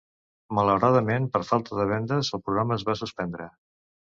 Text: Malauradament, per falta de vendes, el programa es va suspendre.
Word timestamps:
Malauradament, 0.59 1.27
per 1.35 1.41
falta 1.51 1.79
de 1.81 1.87
vendes, 1.93 2.33
el 2.39 2.45
programa 2.47 2.79
es 2.81 2.89
va 2.89 2.99
suspendre. 3.03 3.51